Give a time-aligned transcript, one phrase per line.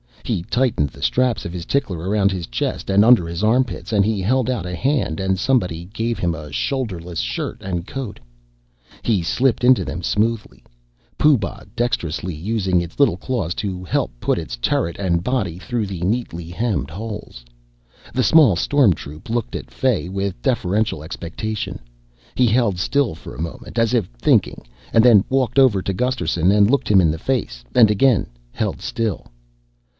[0.25, 3.91] He tightened the straps of his tickler around his chest and under his armpits.
[3.91, 8.19] He held out a hand and someone gave him a shoulderless shirt and coat.
[9.03, 10.63] He slipped into them smoothly,
[11.17, 15.85] Pooh Bah dexterously using its little claws to help put its turret and body through
[15.85, 17.43] the neatly hemmed holes.
[18.13, 21.77] The small storm troop looked at Fay with deferential expectation.
[22.35, 26.51] He held still for a moment, as if thinking, and then walked over to Gusterson
[26.51, 29.27] and looked him in the face and again held still.